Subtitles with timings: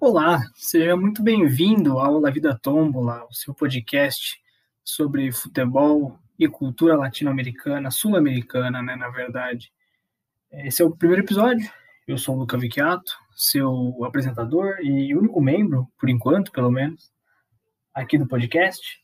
[0.00, 4.40] Olá, seja muito bem-vindo ao La Vida Tombola, o seu podcast
[4.84, 9.72] sobre futebol e cultura latino-americana, sul-americana, né, na verdade.
[10.52, 11.68] Esse é o primeiro episódio.
[12.06, 17.10] Eu sou o Luca Vicchiato, seu apresentador e único membro, por enquanto, pelo menos,
[17.92, 19.00] aqui do podcast.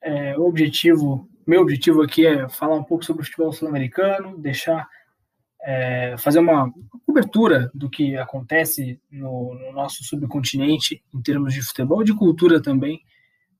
[0.00, 4.88] É, o objetivo, meu objetivo aqui é falar um pouco sobre o futebol sul-americano, deixar
[5.62, 6.72] é, fazer uma
[7.06, 13.00] cobertura do que acontece no, no, nosso subcontinente em termos de futebol, de cultura também,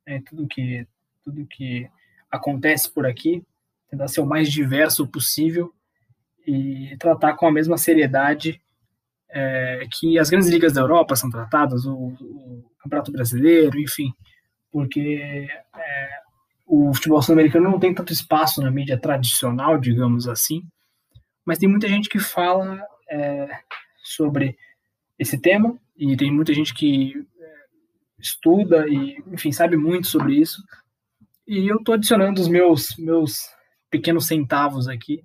[0.07, 0.87] né, tudo que
[1.25, 1.89] tudo que
[2.29, 3.45] acontece por aqui,
[3.89, 5.73] tentar ser o mais diverso possível
[6.45, 8.61] e tratar com a mesma seriedade
[9.31, 14.13] é, que as grandes ligas da Europa são tratadas, o, o Campeonato Brasileiro, enfim,
[14.71, 15.47] porque
[15.77, 16.09] é,
[16.67, 20.63] o futebol sul-americano não tem tanto espaço na mídia tradicional, digamos assim,
[21.45, 23.49] mas tem muita gente que fala é,
[24.03, 24.57] sobre
[25.19, 27.55] esse tema e tem muita gente que é,
[28.19, 30.63] estuda e, enfim, sabe muito sobre isso.
[31.47, 33.49] E eu estou adicionando os meus, meus
[33.91, 35.23] pequenos centavos aqui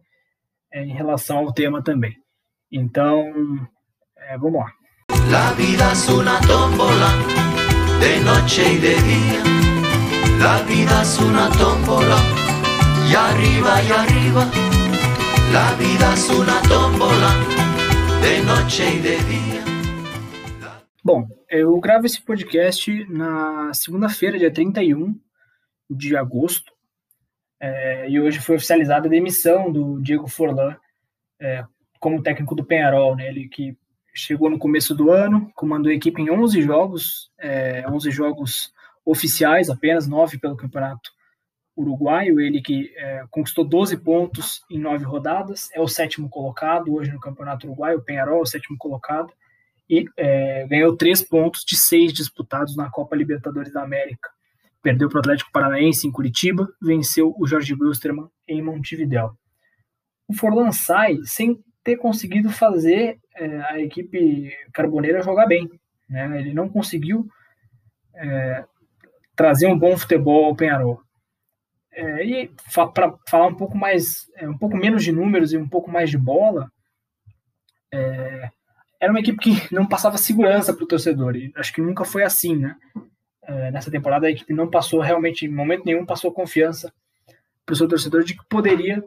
[0.71, 2.15] é, em relação ao tema também.
[2.71, 3.23] Então,
[4.17, 4.73] é, vamos lá.
[5.29, 7.13] La vida es una tómbola
[7.99, 9.43] de noche y de día.
[10.39, 12.17] La vida es una tómbola
[13.09, 14.66] y arriba y arriba.
[15.51, 17.29] La vida es una tómbola
[18.21, 19.63] de noche y de dia.
[21.03, 25.15] Bom, eu gravo esse podcast na segunda-feira, dia 31
[25.89, 26.73] de agosto,
[27.59, 30.75] é, e hoje foi oficializada a demissão do Diego Forlan
[31.39, 31.63] é,
[31.99, 33.77] como técnico do Penharol, né, ele que
[34.13, 38.73] chegou no começo do ano, comandou a equipe em 11 jogos, é, 11 jogos
[39.05, 41.16] oficiais, apenas 9 pelo campeonato
[41.77, 47.11] uruguaio, ele que é, conquistou 12 pontos em nove rodadas, é o sétimo colocado hoje
[47.11, 49.31] no Campeonato Uruguaio, o Penharol é o sétimo colocado,
[49.89, 54.29] e é, ganhou três pontos de seis disputados na Copa Libertadores da América.
[54.81, 59.37] Perdeu para o Atlético Paranaense em Curitiba, venceu o Jorge Wilstermann em Montevideo.
[60.27, 65.69] O Forlan sai sem ter conseguido fazer é, a equipe carboneira jogar bem.
[66.09, 66.39] Né?
[66.39, 67.27] Ele não conseguiu
[68.15, 68.65] é,
[69.35, 71.01] trazer um bom futebol ao Penharol.
[71.97, 72.51] É, e
[72.93, 76.11] para falar um pouco mais, é, um pouco menos de números e um pouco mais
[76.11, 76.71] de bola,
[77.91, 78.51] é,
[78.99, 81.35] era uma equipe que não passava segurança para o torcedor.
[81.35, 82.75] E acho que nunca foi assim, né?
[83.41, 86.93] É, nessa temporada a equipe não passou realmente, em momento nenhum, passou confiança
[87.65, 89.03] para o seu torcedor de que poderia,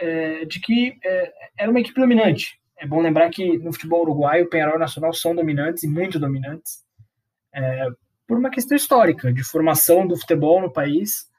[0.00, 2.58] é, de que é, era uma equipe dominante.
[2.78, 6.82] É bom lembrar que no futebol uruguaio, o Penharol Nacional são dominantes e muito dominantes,
[8.26, 11.30] por uma questão histórica de formação do futebol no país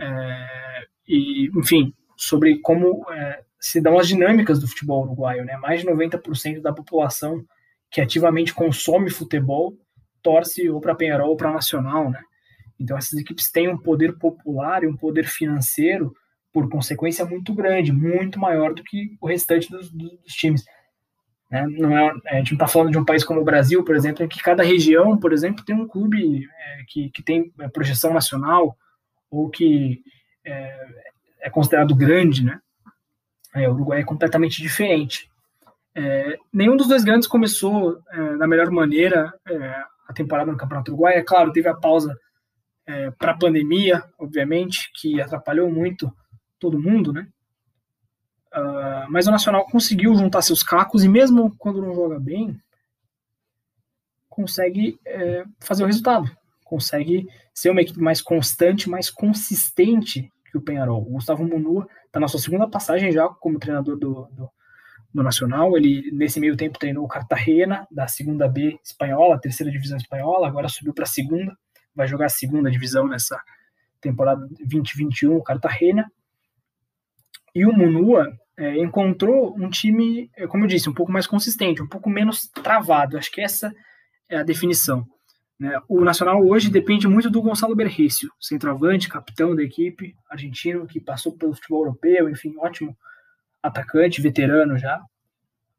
[0.00, 5.44] é, e, enfim, sobre como é, se dão as dinâmicas do futebol uruguaio.
[5.44, 5.56] Né?
[5.58, 7.44] Mais de 90% da população
[7.90, 9.76] que ativamente consome futebol
[10.22, 12.10] torce ou para Penharol ou para Nacional.
[12.10, 12.20] Né?
[12.78, 16.14] Então, essas equipes têm um poder popular e um poder financeiro,
[16.52, 20.64] por consequência, muito grande, muito maior do que o restante dos, dos times.
[21.50, 21.66] Né?
[21.66, 24.24] Não é, a gente não está falando de um país como o Brasil, por exemplo,
[24.24, 28.14] em que cada região, por exemplo, tem um clube é, que, que tem é, projeção
[28.14, 28.76] nacional,
[29.30, 30.02] ou que
[30.44, 30.86] é,
[31.42, 32.60] é considerado grande, né?
[33.54, 35.30] É, o Uruguai é completamente diferente.
[35.94, 40.90] É, nenhum dos dois grandes começou é, da melhor maneira é, a temporada no Campeonato
[40.90, 41.14] Uruguai.
[41.14, 42.16] É claro, teve a pausa
[42.86, 46.12] é, para a pandemia, obviamente, que atrapalhou muito
[46.58, 47.26] todo mundo, né?
[48.52, 52.60] Uh, mas o Nacional conseguiu juntar seus cacos e mesmo quando não joga bem,
[54.28, 56.28] consegue é, fazer o resultado
[56.70, 61.02] consegue ser uma equipe mais constante, mais consistente que o Penharol.
[61.02, 64.48] O Gustavo Munua está na sua segunda passagem já como treinador do, do,
[65.12, 65.76] do, Nacional.
[65.76, 70.68] Ele, nesse meio tempo, treinou o Cartagena, da segunda B espanhola, terceira divisão espanhola, agora
[70.68, 71.56] subiu para a segunda,
[71.92, 73.36] vai jogar a segunda divisão nessa
[74.00, 76.10] temporada 2021, o Cartagena.
[77.52, 81.82] E o Munua é, encontrou um time, é, como eu disse, um pouco mais consistente,
[81.82, 83.18] um pouco menos travado.
[83.18, 83.74] Acho que essa
[84.28, 85.04] é a definição.
[85.60, 85.78] Né?
[85.86, 91.36] O Nacional hoje depende muito do Gonçalo Berrício, centroavante, capitão da equipe, argentino, que passou
[91.36, 92.96] pelo futebol europeu, enfim, ótimo
[93.62, 94.98] atacante, veterano já.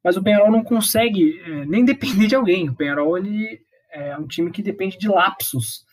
[0.03, 2.69] Mas o Penharol não consegue é, nem depender de alguém.
[2.69, 3.59] O Penharol ele
[3.91, 5.83] é um time que depende de lapsos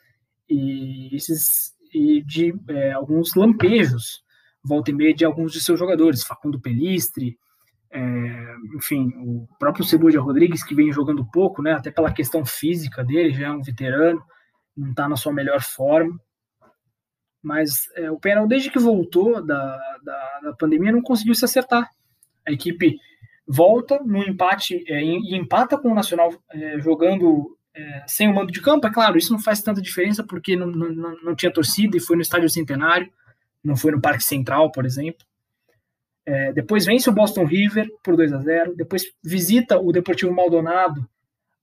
[0.49, 4.23] e, esses, e de é, alguns lampejos,
[4.63, 7.39] volta e meia, de alguns de seus jogadores, Facundo Pelistre,
[7.91, 13.05] é, enfim, o próprio Ceboja Rodrigues, que vem jogando pouco, né, até pela questão física
[13.05, 14.23] dele, já é um veterano,
[14.77, 16.19] não está na sua melhor forma.
[17.43, 21.89] Mas é, o Penal, desde que voltou da, da, da, pandemia, não conseguiu se acertar.
[22.47, 22.99] A equipe
[23.47, 28.53] volta no empate é, e empata com o Nacional é, jogando é, sem o mando
[28.53, 31.97] de campo, é claro, isso não faz tanta diferença porque não, não, não tinha torcida
[31.97, 33.11] e foi no Estádio Centenário,
[33.63, 35.25] não foi no Parque Central, por exemplo.
[36.29, 41.09] É, depois vence o Boston River por 2 a 0 depois visita o Deportivo Maldonado,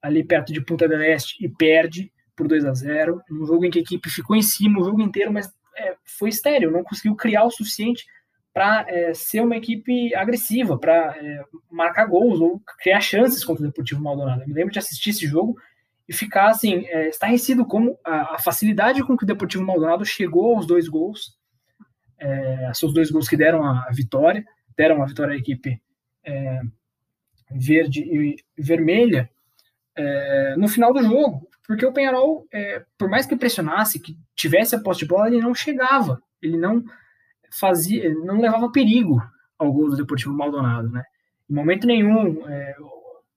[0.01, 3.69] ali perto de Punta del Este, e perde por 2 a 0 um jogo em
[3.69, 5.47] que a equipe ficou em cima o jogo inteiro, mas
[5.77, 8.05] é, foi estéreo, não conseguiu criar o suficiente
[8.51, 13.67] para é, ser uma equipe agressiva, para é, marcar gols ou criar chances contra o
[13.67, 14.41] Deportivo Maldonado.
[14.41, 15.55] Eu me lembro de assistir esse jogo
[16.09, 20.55] e ficar assim, é, estarrecido como a, a, facilidade com que o Deportivo Maldonado chegou
[20.55, 21.37] aos dois gols,
[22.17, 24.43] é, seus dois gols que deram a, a, vitória,
[24.77, 25.81] deram a vitória à equipe
[26.23, 26.61] é,
[27.51, 29.29] verde e vermelha
[29.95, 34.75] é, no final do jogo, porque o Penharol, é, por mais que pressionasse, que tivesse
[34.75, 36.83] a posse de bola, ele não chegava, ele não
[37.51, 39.21] fazia, não levava perigo
[39.57, 41.03] ao gol do Deportivo Maldonado, né?
[41.49, 42.75] Em momento nenhum é,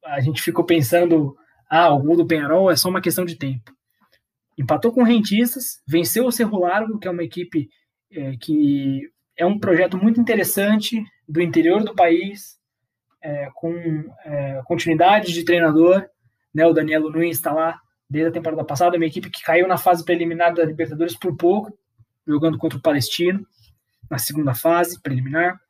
[0.04, 1.36] a gente ficou pensando,
[1.70, 3.72] ah, o gol do Penharol é só uma questão de tempo.
[4.58, 7.68] Empatou com o Rentistas, venceu o Cerro Largo, que é uma equipe
[8.10, 9.02] é, que
[9.36, 12.58] é um projeto muito interessante do interior do país,
[13.20, 13.74] é, com
[14.24, 16.08] é, continuidade de treinador,
[16.54, 16.66] né?
[16.66, 20.04] O Danielo Nunes está lá desde a temporada passada, uma equipe que caiu na fase
[20.04, 21.76] preliminar da Libertadores por pouco,
[22.26, 23.46] jogando contra o Palestino
[24.10, 25.60] na segunda fase preliminar,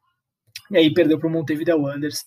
[0.71, 2.25] e aí perdeu para o Montevideo Wanderers,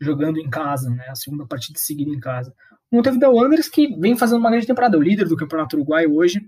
[0.00, 2.52] jogando em casa, né, a segunda partida seguida em casa.
[2.90, 6.40] O Montevideo Wanderers que vem fazendo uma grande temporada, o líder do Campeonato Uruguaio hoje,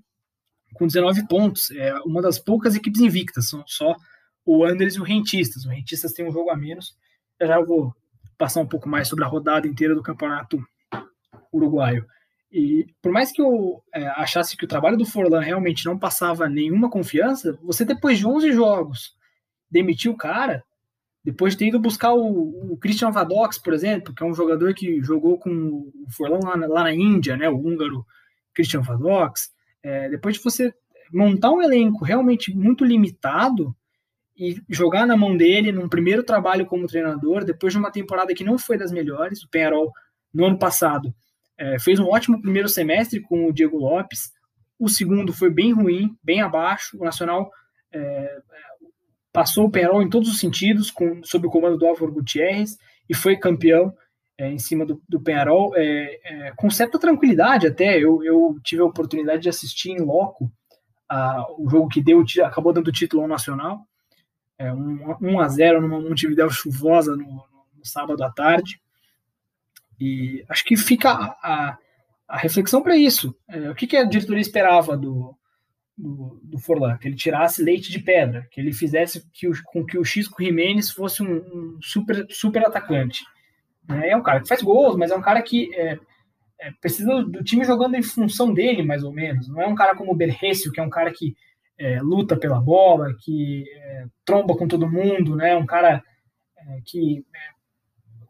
[0.74, 3.94] com 19 pontos, é uma das poucas equipes invictas, são só
[4.44, 5.64] o Wanderers e o Rentistas.
[5.64, 6.96] O Rentistas tem um jogo a menos,
[7.38, 7.94] eu já vou
[8.36, 10.62] passar um pouco mais sobre a rodada inteira do Campeonato
[11.52, 12.06] Uruguaio.
[12.50, 16.48] E por mais que eu é, achasse que o trabalho do Forlan realmente não passava
[16.48, 19.16] nenhuma confiança, você depois de 11 jogos
[19.70, 20.62] demitiu o cara,
[21.24, 24.74] depois de ter ido buscar o, o Christian Vadox, por exemplo, que é um jogador
[24.74, 28.06] que jogou com o Forlan lá, na, lá na Índia, né, o húngaro
[28.54, 29.50] Christian Vadox,
[29.82, 30.72] é, depois de você
[31.12, 33.74] montar um elenco realmente muito limitado
[34.36, 38.44] e jogar na mão dele num primeiro trabalho como treinador, depois de uma temporada que
[38.44, 39.92] não foi das melhores, o Penharol
[40.32, 41.14] no ano passado
[41.56, 44.32] é, fez um ótimo primeiro semestre com o Diego Lopes.
[44.78, 46.96] O segundo foi bem ruim, bem abaixo.
[46.98, 47.50] O Nacional
[47.92, 48.38] é,
[49.32, 52.76] passou o Penarol em todos os sentidos, com, sob o comando do Álvaro Gutierrez,
[53.08, 53.94] e foi campeão
[54.36, 57.96] é, em cima do, do Penarol, é, é, com certa tranquilidade até.
[57.98, 60.50] Eu, eu, tive a oportunidade de assistir em loco
[61.08, 63.86] a, o jogo que deu, acabou dando título ao Nacional.
[64.58, 68.80] É, um, 1 a 0 numa Montevideo chuvosa no, no sábado à tarde.
[70.00, 71.78] E acho que fica a,
[72.28, 73.34] a reflexão para isso.
[73.48, 75.36] É, o que, que, a diretoria esperava do,
[75.96, 76.96] do, do, Forlan?
[76.98, 80.42] Que ele tirasse leite de pedra, que ele fizesse que o, com que o Xisco
[80.42, 83.24] Jimenez fosse um, um super, super atacante.
[83.88, 85.98] É, é um cara que faz gols, mas é um cara que é,
[86.60, 89.48] é, precisa do time jogando em função dele, mais ou menos.
[89.48, 91.36] Não é um cara como o Berrecio, que é um cara que
[91.78, 95.56] é, luta pela bola, que é, tromba com todo mundo, né?
[95.56, 96.02] um cara
[96.56, 97.24] é, que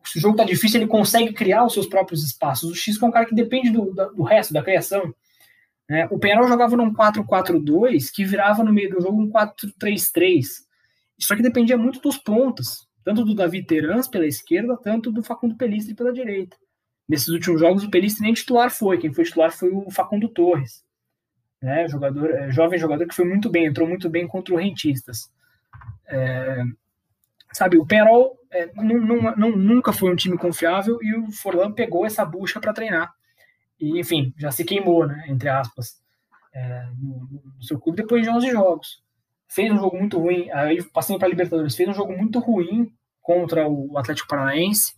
[0.05, 2.71] se o jogo tá difícil, ele consegue criar os seus próprios espaços.
[2.71, 5.15] O X é um cara que depende do, do resto, da criação.
[5.89, 6.07] Né?
[6.11, 10.45] O Penarol jogava num 4-4-2 que virava no meio do jogo um 4-3-3.
[11.19, 15.57] Só que dependia muito dos pontos, tanto do Davi Terans pela esquerda, tanto do Facundo
[15.57, 16.57] Pelistri pela direita.
[17.09, 20.84] Nesses últimos jogos, o Pelistri nem titular foi, quem foi titular foi o Facundo Torres,
[21.65, 21.89] né?
[21.89, 25.31] jogador, é, jovem jogador que foi muito bem, entrou muito bem contra o Rentistas.
[26.07, 26.63] É,
[27.53, 31.73] sabe, o Penarol é, não, não, não, nunca foi um time confiável e o Forlan
[31.73, 33.15] pegou essa bucha para treinar.
[33.81, 36.03] E, enfim, já se queimou, né, entre aspas,
[36.53, 39.03] é, no, no, seu clube depois de 11 jogos.
[39.49, 42.93] Fez um jogo muito ruim, aí passando para Libertadores, fez um jogo muito ruim
[43.23, 44.93] contra o Atlético Paranaense,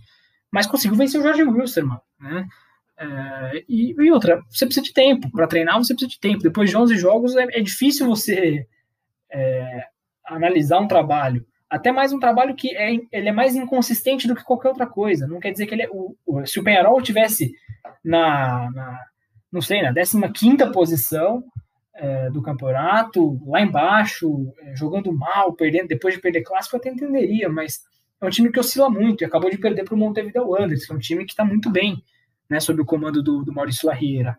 [0.51, 2.49] mas conseguiu vencer o Jorge Wilstermann, né?
[2.99, 5.31] É, e, e, outra, você precisa de tempo.
[5.31, 6.43] Para treinar, você precisa de tempo.
[6.43, 8.67] Depois de 11 jogos, é, é difícil você
[9.31, 9.85] é,
[10.25, 14.45] analisar um trabalho até mais um trabalho que é, ele é mais inconsistente do que
[14.45, 15.27] qualquer outra coisa.
[15.27, 17.53] Não quer dizer que ele é, o, o, se o Penharol tivesse
[18.05, 19.01] na, na,
[19.53, 21.45] não sei, na 15 posição
[21.95, 26.91] é, do campeonato, lá embaixo, é, jogando mal, perdendo, depois de perder clássico, eu até
[26.91, 27.81] entenderia, mas
[28.21, 30.93] é um time que oscila muito e acabou de perder para o Montevideo Wanderers, que
[30.93, 32.03] é um time que está muito bem,
[32.49, 34.39] né, sob o comando do, do Maurício Larriera.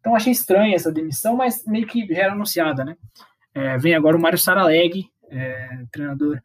[0.00, 2.96] Então achei estranha essa demissão, mas meio que já era anunciada, né?
[3.54, 6.40] É, vem agora o Mário Saraleg, é, treinador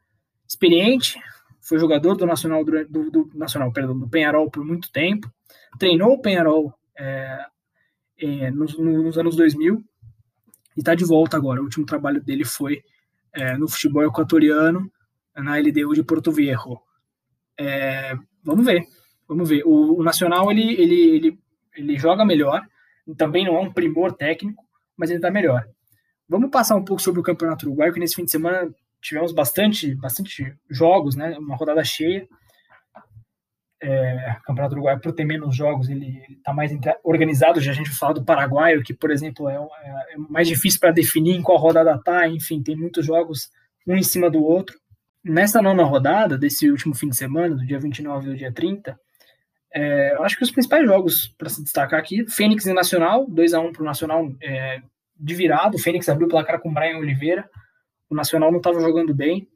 [0.48, 1.20] experiente,
[1.62, 5.32] foi jogador do Nacional, do, do Nacional, perdão, do Penharol por muito tempo,
[5.80, 7.46] treinou o Penharol é,
[8.20, 9.84] é, nos, nos, anos 2000
[10.76, 11.62] e está de volta agora.
[11.62, 12.84] O último trabalho dele foi
[13.34, 14.92] é, no futebol equatoriano,
[15.36, 16.80] na LDU de Porto Viejo.
[17.58, 18.84] É, vamos ver,
[19.28, 19.64] vamos ver.
[19.66, 21.40] O, o, Nacional ele, ele, ele,
[21.76, 22.62] ele joga melhor,
[23.18, 24.64] Também não é um primor técnico,
[24.98, 25.66] mas ele está melhor.
[26.28, 29.94] Vamos passar um pouco sobre o Campeonato Uruguaio, que nesse fim de semana tivemos bastante,
[29.96, 31.38] bastante jogos, né?
[31.38, 32.28] Uma rodada cheia.
[33.82, 36.72] É, Campeonato Uruguaio, por ter menos jogos, ele está mais
[37.04, 37.60] organizado.
[37.60, 40.92] Já a gente fala do Paraguaio, que, por exemplo, é, é, é mais difícil para
[40.92, 42.28] definir em qual rodada está.
[42.30, 43.50] Enfim, tem muitos jogos
[43.86, 44.80] um em cima do outro.
[45.24, 48.98] Nessa nona rodada, desse último fim de semana, do dia 29 e do dia 30,
[49.74, 53.60] é, acho que os principais jogos para se destacar aqui, Fênix e Nacional, 2 a
[53.60, 54.82] 1 para o Nacional é,
[55.20, 57.50] de virado, o Fênix abriu o placar com o Brian Oliveira,
[58.08, 59.48] o Nacional não estava jogando bem,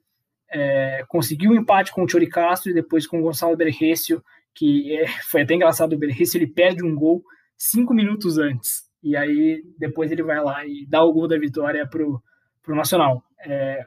[0.50, 4.24] é, conseguiu um empate com o Chori Castro e depois com o Gonçalo Berrecio,
[4.56, 7.24] que é, foi até engraçado, o Berrecio ele perde um gol
[7.56, 11.88] cinco minutos antes, e aí depois ele vai lá e dá o gol da vitória
[11.88, 13.24] para o Nacional.
[13.46, 13.86] É,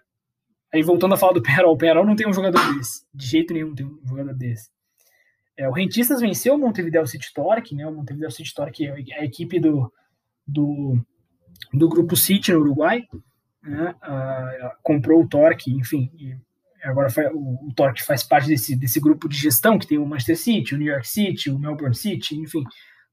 [0.73, 3.53] aí voltando a falar do Perol, o Perol não tem um jogador desse, de jeito
[3.53, 4.71] nenhum tem um jogador desse.
[5.61, 7.87] É, o Rentistas venceu o Montevideo City Torque, né?
[7.87, 9.93] O Montevideo City Torque é a equipe do,
[10.47, 10.99] do,
[11.71, 13.07] do grupo City no Uruguai,
[13.62, 13.95] né?
[14.00, 16.11] Ah, comprou o Torque, enfim,
[16.83, 20.38] agora o, o Torque faz parte desse, desse grupo de gestão que tem o Manchester
[20.38, 22.64] City, o New York City, o Melbourne City, enfim,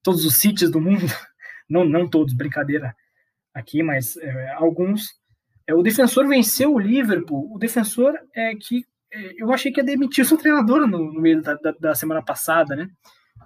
[0.01, 1.01] todos os cities do mundo,
[1.69, 2.95] não, não todos, brincadeira
[3.53, 5.19] aqui, mas é, alguns.
[5.67, 7.53] É, o defensor venceu o Liverpool.
[7.53, 8.85] O defensor é que
[9.37, 12.21] eu achei que ia demitir o seu treinador no, no meio da, da, da, semana
[12.21, 12.89] passada, né?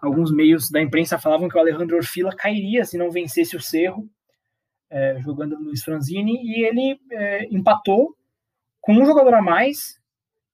[0.01, 4.10] Alguns meios da imprensa falavam que o Alejandro Orfila cairia se não vencesse o Cerro,
[4.89, 8.15] é, jogando Luiz Franzini, e ele é, empatou
[8.80, 10.00] com um jogador a mais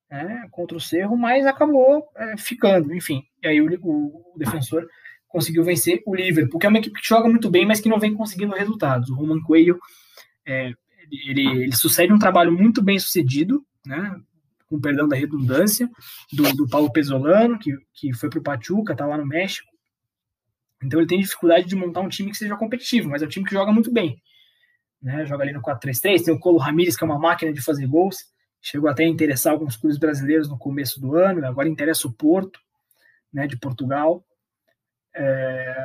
[0.10, 3.24] né, contra o Cerro, mas acabou é, ficando, enfim.
[3.44, 4.86] E aí o, o, o, defensor
[5.28, 8.00] conseguiu vencer o Liverpool, que é uma equipe que joga muito bem, mas que não
[8.00, 9.10] vem conseguindo resultados.
[9.10, 9.78] O Roman Coelho,
[10.46, 10.72] é,
[11.28, 14.20] ele, ele sucede um trabalho muito bem sucedido, né?
[14.68, 15.90] Com perdão da redundância,
[16.32, 19.68] do, do Paulo Pesolano, que, que foi para o Pachuca, está lá no México.
[20.84, 23.46] Então ele tem dificuldade de montar um time que seja competitivo, mas é um time
[23.46, 24.22] que joga muito bem.
[25.02, 25.26] Né?
[25.26, 28.18] Joga ali no 4-3-3, tem o Colo Ramírez, que é uma máquina de fazer gols,
[28.62, 32.60] chegou até a interessar alguns clubes brasileiros no começo do ano, agora interessa o Porto,
[33.32, 34.24] né, de Portugal.
[35.16, 35.76] É...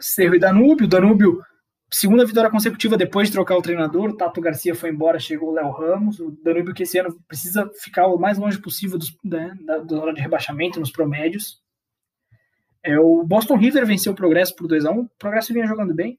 [0.00, 1.42] Cerro e Danúbio, Danúbio
[1.90, 4.10] segunda vitória consecutiva depois de trocar o treinador.
[4.10, 6.20] O Tato Garcia foi embora, chegou o Léo Ramos.
[6.20, 9.98] O Danúbio, que esse ano precisa ficar o mais longe possível dos, né, da, da
[9.98, 11.62] hora de rebaixamento, nos promédios.
[12.82, 15.04] É, o Boston River venceu o Progresso por 2x1.
[15.04, 16.18] O Progresso vinha jogando bem,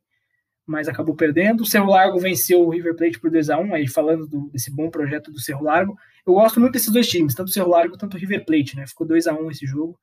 [0.66, 1.62] mas acabou perdendo.
[1.62, 3.74] O Cerro Largo venceu o River Plate por 2x1.
[3.74, 7.34] Aí, falando do, desse bom projeto do Cerro Largo, eu gosto muito desses dois times,
[7.34, 8.76] tanto o Cerro Largo quanto o River Plate.
[8.76, 8.86] Né?
[8.88, 10.00] Ficou 2x1 esse jogo.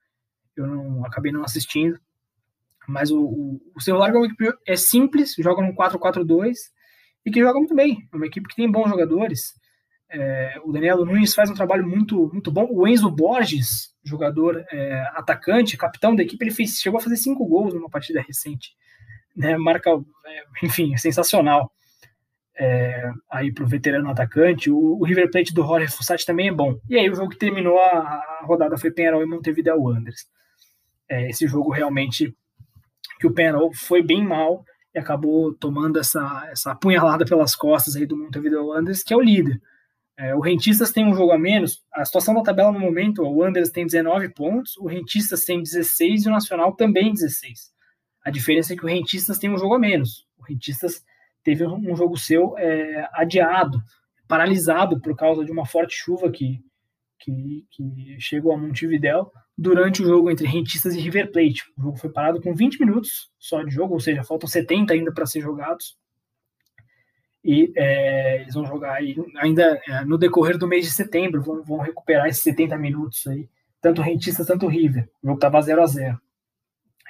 [0.57, 2.01] Eu não acabei não assistindo.
[2.89, 6.55] Mas o, o, o celular é uma equipe é simples, joga no 4-4-2
[7.25, 8.09] e que joga muito bem.
[8.13, 9.55] É uma equipe que tem bons jogadores.
[10.09, 12.69] É, o Daniel Nunes faz um trabalho muito, muito bom.
[12.71, 17.45] O Enzo Borges, jogador é, atacante, capitão da equipe, ele fez, chegou a fazer cinco
[17.47, 18.71] gols numa partida recente.
[19.37, 21.71] Né, marca, é, enfim, é sensacional.
[22.59, 24.71] É, aí para o veterano atacante.
[24.71, 26.79] O, o, River Plate do Jorge Fossati também é bom.
[26.89, 30.27] E aí o jogo que terminou a, a rodada foi Penharol e Montevideo Wanderers.
[31.09, 32.35] É, esse jogo realmente
[33.19, 38.07] que o Penarol foi bem mal e acabou tomando essa, essa apunhalada pelas costas aí
[38.07, 39.61] do Montevideo Wanderers, que é o líder.
[40.19, 41.85] É, o Rentistas tem um jogo a menos.
[41.93, 46.25] A situação da tabela no momento, o Wanderers tem 19 pontos, o Rentistas tem 16
[46.25, 47.71] e o Nacional também 16.
[48.25, 50.27] A diferença é que o Rentistas tem um jogo a menos.
[50.39, 51.05] O Rentistas
[51.45, 53.79] teve um jogo seu é, adiado,
[54.27, 56.61] paralisado por causa de uma forte chuva que,
[57.19, 61.63] que, que chegou a Montevideo durante o jogo entre Rentistas e River Plate.
[61.77, 65.13] O jogo foi parado com 20 minutos só de jogo, ou seja, faltam 70 ainda
[65.13, 65.97] para ser jogados.
[67.43, 71.63] E é, eles vão jogar aí, ainda é, no decorrer do mês de setembro, vão,
[71.63, 73.49] vão recuperar esses 70 minutos aí,
[73.81, 75.09] tanto Rentistas, tanto River.
[75.23, 76.21] O jogo estava 0 a 0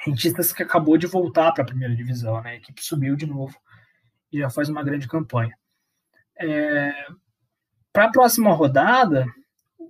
[0.05, 2.51] Rentistas que acabou de voltar para a primeira divisão, né?
[2.51, 3.59] A equipe subiu de novo
[4.31, 5.57] e já faz uma grande campanha.
[6.39, 6.93] É,
[7.93, 9.27] para a próxima rodada,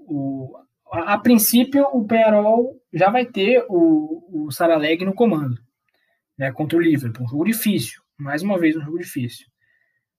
[0.07, 0.57] o,
[0.93, 5.59] a, a, princípio, o Penarol já vai ter o, o Saraleg no comando,
[6.39, 7.25] né, contra o Liverpool.
[7.25, 9.47] Um jogo difícil, mais uma vez um jogo difícil.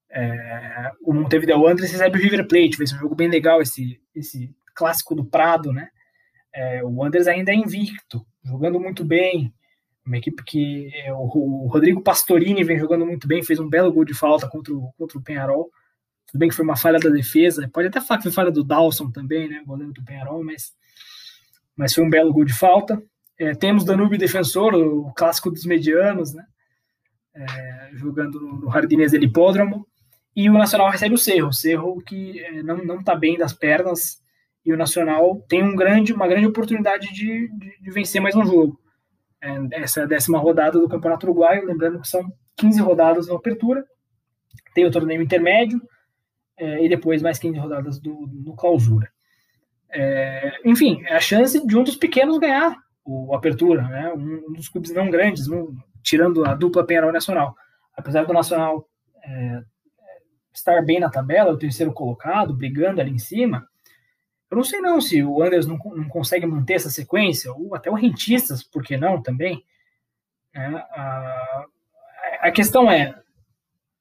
[0.10, 4.02] É, o Montevideo Wanderers recebe o River Plate, vai ser um jogo bem legal esse,
[4.16, 5.90] esse clássico do Prado, né?
[6.54, 9.54] É, o Wanderers ainda é invicto, jogando muito bem,
[10.08, 13.92] uma equipe que é, o, o, Rodrigo Pastorini vem jogando muito bem, fez um belo
[13.92, 15.70] gol de falta contra o, contra o Penharol.
[16.28, 18.64] Tudo bem que foi uma falha da defesa, pode até falar que foi falha do
[18.64, 20.74] Dawson também, né, goleiro do Penharol, mas,
[21.76, 23.02] mas foi um belo gol de falta.
[23.40, 26.46] É, temos Danube Defensor, o clássico dos medianos, né,
[27.34, 29.88] é, jogando no, Jardinês del Hipódromo,
[30.36, 33.54] e o Nacional recebe o Cerro, o Cerro que é, não não está bem das
[33.54, 34.22] pernas,
[34.66, 38.46] e o Nacional tem um grande, uma grande oportunidade de, de, de vencer mais um
[38.46, 38.78] jogo.
[39.42, 43.36] É, essa é a décima rodada do Campeonato Uruguaio, lembrando que são 15 rodadas no
[43.36, 43.86] Apertura,
[44.74, 45.82] tem o torneio intermédio
[46.58, 49.12] é, e depois mais 15 rodadas do, no Clausura.
[49.90, 54.12] É, enfim, é a chance de um dos pequenos ganhar o Apertura, né?
[54.14, 55.46] um, dos clubes não grandes,
[56.04, 57.56] tirando a dupla Penharol Nacional.
[57.96, 58.88] Apesar do Nacional
[59.24, 59.64] é,
[60.54, 63.66] estar bem na tabela, o terceiro colocado, brigando ali em cima,
[64.52, 67.90] eu não sei não se o Anders não, não consegue manter essa sequência, ou até
[67.90, 69.64] o Rentistas, por que não também.
[70.54, 71.66] É, a,
[72.42, 73.16] a questão é,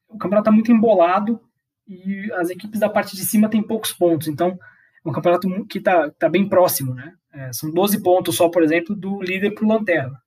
[0.09, 1.41] o campeonato está muito embolado
[1.89, 4.59] e as equipes da parte de cima têm poucos pontos, então
[5.05, 7.15] é um campeonato que está tá bem próximo, né?
[7.33, 10.21] É, são 12 pontos só, por exemplo, do líder para o Lanterna,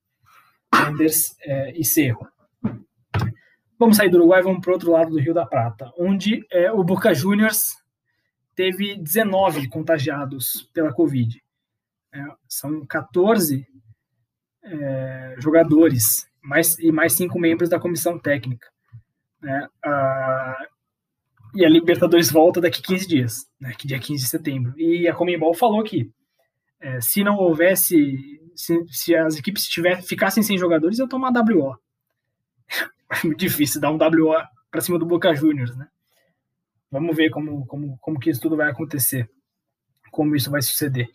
[0.72, 2.28] Anders é, e Cerro.
[3.78, 6.72] Vamos sair do Uruguai, vamos para o outro lado do Rio da Prata, onde é,
[6.72, 7.78] o Boca Juniors
[8.56, 11.42] teve 19 contagiados pela Covid.
[12.14, 13.66] É, são 14
[14.64, 18.68] é, jogadores mais, e mais cinco membros da comissão técnica.
[19.84, 20.68] A,
[21.54, 24.74] e a Libertadores volta daqui 15 dias, né, que dia 15 de setembro.
[24.78, 26.12] E a Comembol falou que
[26.80, 31.76] é, se não houvesse, se, se as equipes tiver, ficassem sem jogadores, eu tomar WO.
[33.12, 34.36] É muito difícil dar um WO
[34.70, 35.88] para cima do Boca Juniors, né?
[36.92, 39.28] Vamos ver como, como, como que isso tudo vai acontecer,
[40.12, 41.08] como isso vai suceder.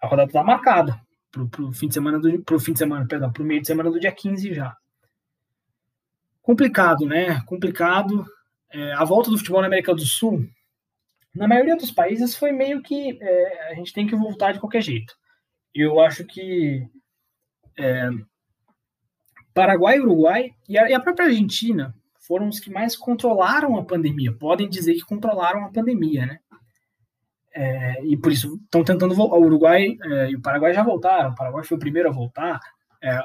[0.00, 0.98] A rodada está marcada
[1.30, 3.90] pro, pro fim de semana do pro fim de semana, perdão, pro meio de semana
[3.90, 4.74] do dia 15 já.
[6.40, 7.42] Complicado, né?
[7.44, 8.24] Complicado
[8.72, 10.48] é, a volta do futebol na América do Sul,
[11.34, 14.82] na maioria dos países, foi meio que é, a gente tem que voltar de qualquer
[14.82, 15.14] jeito.
[15.74, 16.86] Eu acho que
[17.78, 18.08] é,
[19.52, 24.32] Paraguai, Uruguai e a, e a, própria Argentina foram os que mais controlaram a pandemia.
[24.32, 26.38] Podem dizer que controlaram a pandemia, né?
[27.56, 29.36] É, e por isso estão tentando voltar.
[29.36, 31.30] O Uruguai é, e o Paraguai já voltaram.
[31.30, 32.60] O Paraguai foi o primeiro a voltar.
[33.02, 33.20] É,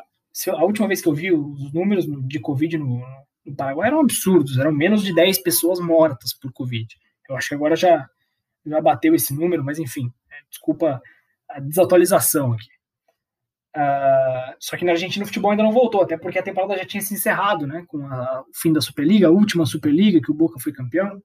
[0.49, 3.01] a última vez que eu vi os números de Covid no,
[3.45, 6.87] no Paraguai eram absurdos, eram menos de 10 pessoas mortas por Covid.
[7.29, 8.07] Eu acho que agora já,
[8.65, 11.01] já bateu esse número, mas enfim, é, desculpa
[11.49, 12.69] a desatualização aqui.
[13.75, 16.85] Uh, só que na Argentina o futebol ainda não voltou, até porque a temporada já
[16.85, 20.35] tinha se encerrado, né, com a, o fim da Superliga, a última Superliga, que o
[20.35, 21.21] Boca foi campeão.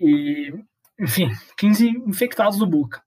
[0.00, 0.52] E,
[0.98, 3.02] enfim, 15 infectados do Boca.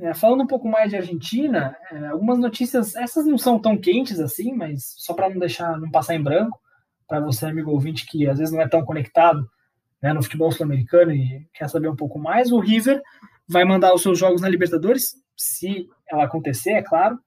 [0.00, 4.20] É, falando um pouco mais de Argentina, é, algumas notícias, essas não são tão quentes
[4.20, 6.60] assim, mas só para não deixar, não passar em branco
[7.08, 9.48] para você, amigo ouvinte, que às vezes não é tão conectado
[10.00, 13.02] né, no futebol sul-americano e quer saber um pouco mais, o River
[13.48, 17.18] vai mandar os seus jogos na Libertadores, se ela acontecer, é claro,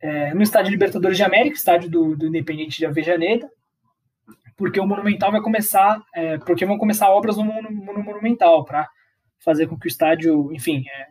[0.00, 3.48] é, no estádio Libertadores de América, estádio do, do Independiente de Avejaneda,
[4.56, 8.88] porque o Monumental vai começar, é, porque vão começar obras no, no, no Monumental, para
[9.44, 11.06] fazer com que o estádio, enfim, é,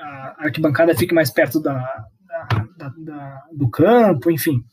[0.00, 2.06] a arquibancada fique mais perto da,
[2.76, 4.64] da, da, do campo, enfim,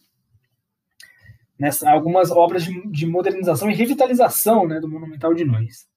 [1.60, 5.88] nessa, algumas obras de, de modernização e revitalização né, do Monumental de Nunes.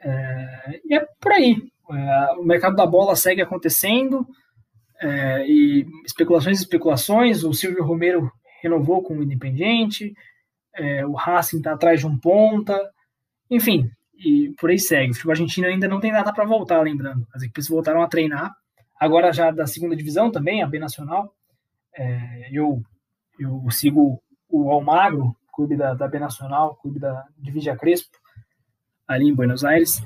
[0.00, 1.56] É, e é por aí.
[1.90, 4.26] É, o mercado da bola segue acontecendo
[5.00, 7.42] é, e especulações e especulações.
[7.42, 8.30] O Silvio Romero
[8.62, 10.14] renovou com o Independiente,
[10.74, 12.78] é, o Racing está atrás de um ponta,
[13.50, 15.10] enfim, e por aí segue.
[15.10, 17.26] O futebol argentino ainda não tem data para voltar, lembrando.
[17.34, 18.54] As equipes voltaram a treinar,
[18.98, 21.34] agora já da segunda divisão também, a B Nacional.
[21.96, 22.82] É, eu,
[23.38, 28.18] eu sigo o Almagro, clube da, da B Nacional, clube da, de Crespo,
[29.06, 29.98] ali em Buenos Aires,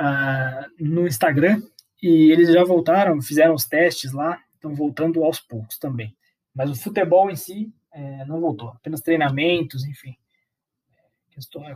[0.00, 1.62] uh, no Instagram,
[2.02, 6.16] e eles já voltaram, fizeram os testes lá, estão voltando aos poucos também.
[6.54, 10.16] Mas o futebol em si é, não voltou, apenas treinamentos, enfim,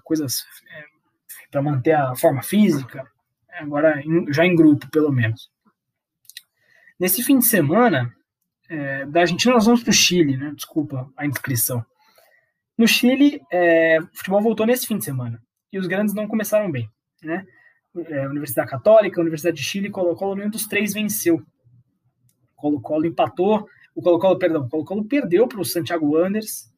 [0.02, 0.84] coisas é,
[1.50, 3.06] para manter a forma física,
[3.50, 5.50] agora já em grupo, pelo menos.
[6.98, 8.14] Nesse fim de semana,
[8.68, 10.52] é, da Argentina nós vamos para o Chile, né?
[10.54, 11.84] Desculpa a inscrição.
[12.76, 16.70] No Chile, é, o futebol voltou nesse fim de semana e os grandes não começaram
[16.70, 16.88] bem,
[17.22, 17.44] né?
[18.08, 21.42] É, Universidade Católica, Universidade de Chile, Colo-Colo, nenhum dos três venceu.
[22.54, 26.70] Colo-Colo empatou, o Colo-Colo, perdão, Colo-Colo perdeu para o Santiago Wanderers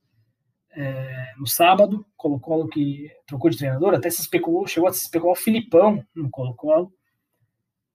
[0.71, 5.33] é, no sábado, Colo-Colo que trocou de treinador, até se especulou, chegou a se especular
[5.33, 6.93] o Filipão no Colo-Colo,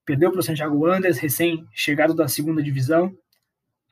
[0.05, 3.15] perdeu para o Santiago Wanderers, recém-chegado da segunda divisão,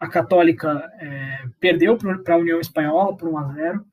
[0.02, 3.86] a Católica é, perdeu para a União Espanhola por 1 a 0.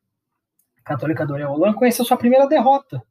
[0.79, 3.03] A Católica do Ariel conheceu sua primeira derrota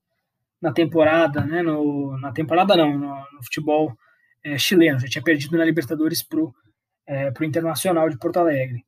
[0.60, 1.62] na temporada, né?
[1.62, 3.96] No, na temporada não, no, no futebol
[4.44, 5.00] é, chileno.
[5.00, 6.52] Já tinha perdido na Libertadores para o
[7.06, 8.84] é, Internacional de Porto Alegre.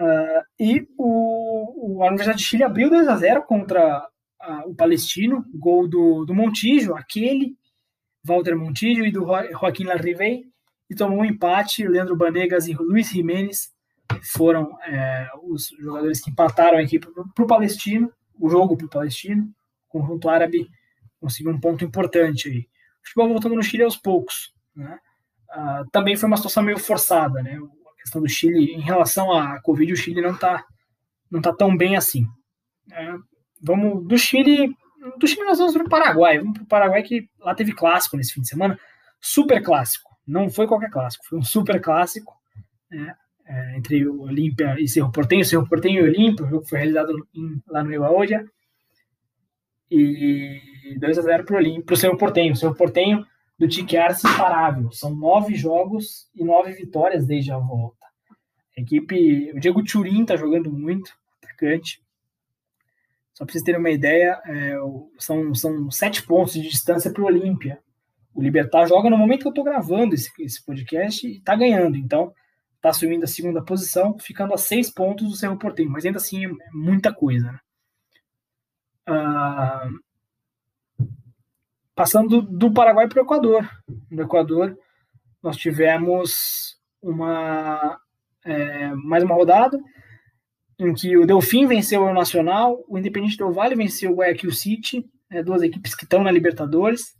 [0.00, 4.08] Uh, e o, o, a Universidade de Chile abriu 2 a 0 contra
[4.40, 7.58] a, o Palestino, gol do, do Montijo, aquele
[8.24, 10.50] Walter Montijo e do Joaquim Larrivey,
[10.92, 11.86] e tomou um empate.
[11.86, 13.72] Leandro Banegas e Luiz Jimenez
[14.34, 18.90] foram é, os jogadores que empataram a equipe para o Palestino, o jogo para o
[18.90, 19.44] Palestino,
[19.88, 20.68] o conjunto árabe
[21.20, 22.58] conseguiu um ponto importante aí.
[22.58, 24.98] O futebol voltando no Chile aos poucos, né?
[25.50, 27.58] Uh, também foi uma situação meio forçada, né?
[27.58, 30.64] A questão do Chile, em relação à Covid, o Chile não está
[31.30, 32.26] não tá tão bem assim.
[32.90, 33.14] É,
[33.62, 34.74] vamos do Chile,
[35.18, 38.16] do Chile nós vamos para o Paraguai, vamos para o Paraguai que lá teve clássico
[38.16, 38.78] nesse fim de semana,
[39.20, 42.34] super clássico, não foi qualquer clássico, foi um super clássico,
[42.90, 43.14] né?
[43.46, 47.12] é, entre o Olímpia e Cerro Portenho, Cerro Portenho e Olímpia, o jogo foi realizado
[47.34, 48.44] em, lá no Ibaoja,
[49.90, 50.58] e
[50.98, 53.26] 2 a 0 para o Cerro Portenho, o Cerro Portenho
[53.58, 58.06] do Tique Arce imparável, são nove jogos e nove vitórias desde a volta.
[58.76, 62.02] A equipe, o Diego Turin está jogando muito, atacante,
[63.34, 64.76] só para vocês terem uma ideia, é,
[65.18, 67.78] são, são sete pontos de distância para o Olímpia.
[68.34, 71.96] O Libertar joga no momento que eu estou gravando esse, esse podcast e está ganhando.
[71.96, 72.32] Então,
[72.76, 76.46] está assumindo a segunda posição, ficando a seis pontos do Cerro Porteño, mas ainda assim
[76.46, 77.52] é muita coisa.
[77.52, 77.58] Né?
[79.06, 79.88] Ah,
[81.94, 83.68] passando do Paraguai para o Equador.
[84.10, 84.76] No Equador,
[85.42, 88.00] nós tivemos uma
[88.44, 89.78] é, mais uma rodada
[90.78, 95.04] em que o Delfim venceu o Nacional, o Independente Del Vale venceu o Guayaquil City,
[95.30, 97.14] é, duas equipes que estão na Libertadores.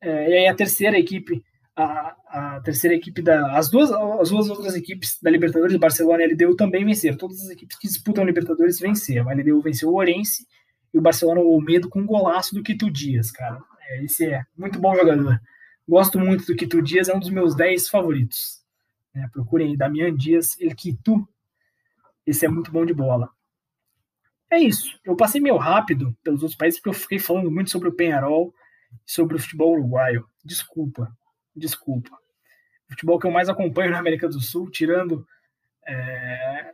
[0.00, 1.42] É, e aí a terceira equipe
[1.78, 2.16] a,
[2.56, 3.56] a terceira equipe da.
[3.56, 7.16] As duas, as duas outras equipes da Libertadores, Barcelona e LDU, também venceram.
[7.16, 9.28] Todas as equipes que disputam Libertadores venceram.
[9.28, 10.44] A LDU venceu o Orense
[10.92, 13.62] e o Barcelona o medo com um golaço do Quito Dias, cara.
[13.88, 15.40] É, esse é muito bom jogador.
[15.88, 18.60] Gosto muito do Quito Dias, é um dos meus 10 favoritos.
[19.14, 21.26] É, procurem aí, Damian Dias, El Quito.
[22.26, 23.30] Esse é muito bom de bola.
[24.50, 24.98] É isso.
[25.04, 28.52] Eu passei meio rápido pelos outros países porque eu fiquei falando muito sobre o Penharol
[29.06, 30.26] sobre o futebol uruguaio.
[30.44, 31.12] Desculpa
[31.58, 32.10] desculpa.
[32.86, 35.26] O futebol que eu mais acompanho na América do Sul, tirando
[35.86, 36.72] é,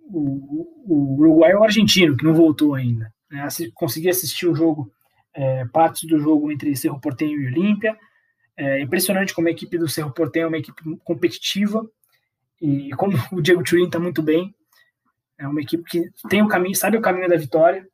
[0.00, 3.12] o, o, Uruguai e o argentino, que não voltou ainda.
[3.30, 3.46] Né?
[3.74, 4.92] Consegui assistir o jogo,
[5.32, 7.98] é, partes do jogo entre Cerro Porteño e Olímpia.
[8.56, 11.88] É impressionante como a equipe do Cerro Porteño é uma equipe competitiva
[12.60, 14.54] e como o Diego Turin está muito bem.
[15.38, 17.86] É uma equipe que tem o caminho, sabe o caminho da vitória.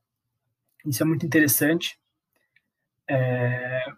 [0.85, 1.99] Isso é muito interessante.
[3.13, 3.93] É,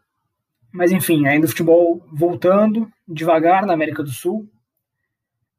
[0.72, 4.51] mas enfim, ainda o futebol voltando devagar na América do Sul.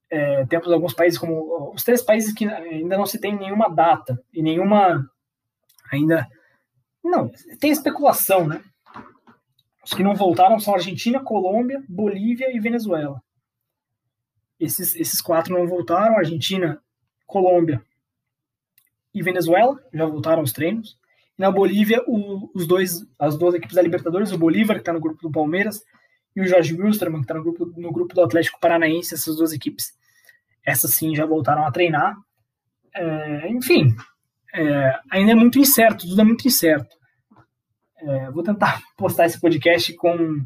[0.09, 4.19] É, temos alguns países como os três países que ainda não se tem nenhuma data
[4.33, 5.07] e nenhuma
[5.91, 6.27] ainda
[7.03, 8.63] não tem especulação, né?
[9.85, 13.21] Os que não voltaram são Argentina, Colômbia, Bolívia e Venezuela.
[14.59, 16.81] Esses, esses quatro não voltaram, Argentina,
[17.27, 17.83] Colômbia
[19.13, 20.97] e Venezuela já voltaram aos treinos.
[21.37, 24.93] E na Bolívia, o, os dois, as duas equipes da Libertadores, o Bolívar, que está
[24.93, 25.83] no grupo do Palmeiras,
[26.35, 29.53] e o Jorge Wilstermann, que está no grupo, no grupo do Atlético Paranaense, essas duas
[29.53, 29.93] equipes,
[30.65, 32.15] essas sim já voltaram a treinar.
[32.95, 33.95] É, enfim,
[34.53, 36.95] é, ainda é muito incerto, tudo é muito incerto.
[37.97, 40.45] É, vou tentar postar esse podcast com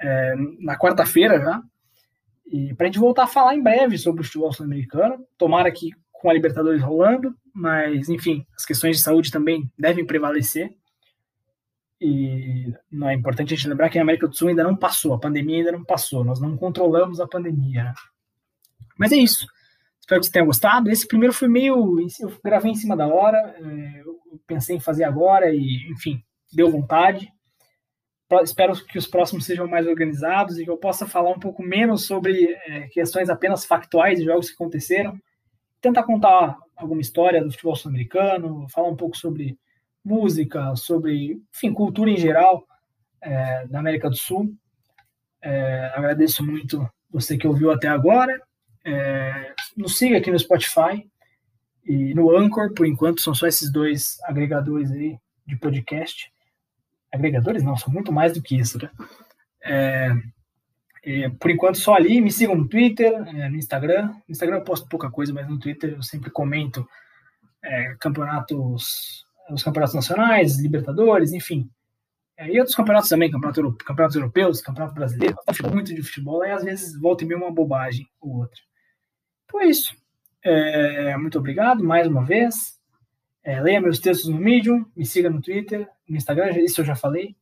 [0.00, 1.62] é, na quarta-feira já,
[2.50, 5.24] e para a gente voltar a falar em breve sobre o futebol sul-americano.
[5.36, 10.70] Tomara que com a Libertadores rolando, mas enfim, as questões de saúde também devem prevalecer.
[12.00, 15.14] E não é importante a gente lembrar que a América do Sul ainda não passou,
[15.14, 17.92] a pandemia ainda não passou, nós não controlamos a pandemia.
[18.96, 19.46] Mas é isso.
[20.00, 20.90] Espero que você tenha gostado.
[20.90, 21.96] Esse primeiro foi meio.
[22.20, 26.70] Eu gravei em cima da hora, é, eu pensei em fazer agora e, enfim, deu
[26.70, 27.28] vontade.
[28.42, 32.06] Espero que os próximos sejam mais organizados e que eu possa falar um pouco menos
[32.06, 35.18] sobre é, questões apenas factuais de jogos que aconteceram
[35.80, 39.58] tentar contar alguma história do futebol sul-americano, falar um pouco sobre
[40.04, 42.66] música, sobre, enfim, cultura em geral
[43.20, 44.54] é, da América do Sul.
[45.42, 48.40] É, agradeço muito você que ouviu até agora.
[48.84, 51.06] É, nos siga aqui no Spotify
[51.84, 56.30] e no Anchor, por enquanto são só esses dois agregadores aí de podcast.
[57.12, 58.90] Agregadores não, são muito mais do que isso, né?
[61.04, 62.20] É, por enquanto, só ali.
[62.20, 64.08] Me sigam no Twitter, é, no Instagram.
[64.08, 66.86] No Instagram eu posto pouca coisa, mas no Twitter eu sempre comento
[67.62, 71.68] é, campeonatos, os campeonatos nacionais, Libertadores, enfim.
[72.36, 75.36] É, e outros campeonatos também, campeonato, campeonatos europeus, campeonato brasileiro.
[75.46, 78.60] Eu falo muito de futebol e às vezes volta e meio uma bobagem ou outra.
[79.44, 79.96] Então é isso.
[80.44, 82.78] É, muito obrigado mais uma vez.
[83.42, 86.94] É, leia meus textos no Medium, me siga no Twitter, no Instagram, isso eu já
[86.94, 87.34] falei.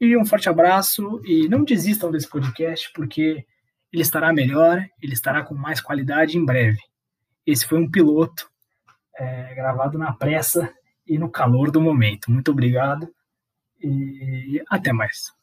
[0.00, 3.46] E um forte abraço e não desistam desse podcast, porque
[3.92, 6.78] ele estará melhor, ele estará com mais qualidade em breve.
[7.46, 8.50] Esse foi um piloto
[9.16, 10.72] é, gravado na pressa
[11.06, 12.30] e no calor do momento.
[12.30, 13.08] Muito obrigado
[13.80, 15.35] e até mais.